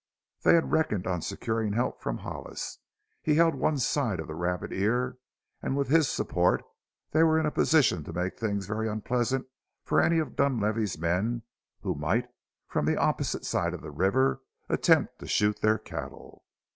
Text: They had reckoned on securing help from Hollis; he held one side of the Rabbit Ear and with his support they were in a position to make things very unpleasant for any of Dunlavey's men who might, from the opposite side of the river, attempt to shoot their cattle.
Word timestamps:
They 0.41 0.55
had 0.55 0.71
reckoned 0.71 1.05
on 1.05 1.21
securing 1.21 1.73
help 1.73 2.01
from 2.01 2.17
Hollis; 2.17 2.79
he 3.21 3.35
held 3.35 3.53
one 3.53 3.77
side 3.77 4.19
of 4.19 4.25
the 4.25 4.33
Rabbit 4.33 4.73
Ear 4.73 5.19
and 5.61 5.77
with 5.77 5.89
his 5.89 6.09
support 6.09 6.63
they 7.11 7.21
were 7.21 7.37
in 7.39 7.45
a 7.45 7.51
position 7.51 8.03
to 8.05 8.11
make 8.11 8.35
things 8.39 8.65
very 8.65 8.89
unpleasant 8.89 9.45
for 9.83 10.01
any 10.01 10.17
of 10.17 10.35
Dunlavey's 10.35 10.97
men 10.97 11.43
who 11.81 11.93
might, 11.93 12.27
from 12.67 12.85
the 12.87 12.97
opposite 12.97 13.45
side 13.45 13.75
of 13.75 13.81
the 13.81 13.91
river, 13.91 14.41
attempt 14.69 15.19
to 15.19 15.27
shoot 15.27 15.61
their 15.61 15.77
cattle. 15.77 16.45